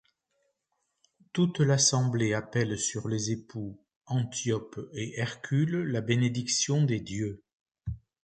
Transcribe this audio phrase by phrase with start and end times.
[1.31, 7.43] Toute l'assemblée appelle sur les époux, Antiope et Hercule la bénédiction des dieux.